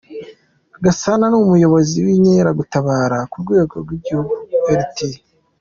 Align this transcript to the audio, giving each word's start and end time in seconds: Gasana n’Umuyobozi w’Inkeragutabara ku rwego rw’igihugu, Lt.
Gasana 0.83 1.25
n’Umuyobozi 1.29 1.95
w’Inkeragutabara 2.05 3.17
ku 3.31 3.37
rwego 3.43 3.73
rw’igihugu, 3.83 4.31
Lt. 4.79 4.97